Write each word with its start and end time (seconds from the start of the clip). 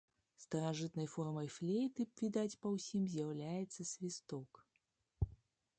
Старажытнай 0.43 1.09
формай 1.15 1.49
флейты, 1.57 2.01
відаць 2.23 2.59
па 2.65 2.73
ўсім, 2.77 3.03
з'яўляецца 3.13 3.81
свісток. 3.93 4.51